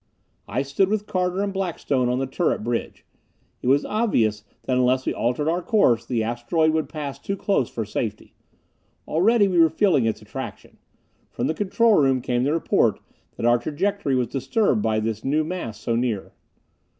[0.47, 3.05] I stood with Carter and Blackstone on the turret bridge.
[3.61, 7.69] It was obvious that unless we altered our course, the asteroid would pass too close
[7.69, 8.33] for safety.
[9.07, 10.77] Already we were feeling its attraction;
[11.29, 12.99] from the control rooms came the report
[13.35, 16.33] that our trajectory was disturbed by this new mass so near.